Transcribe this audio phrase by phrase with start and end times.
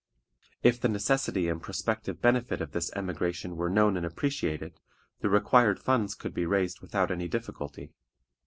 [0.63, 4.79] If the necessity and prospective benefit of this emigration were known and appreciated,
[5.19, 7.91] the required funds could be raised without any difficulty.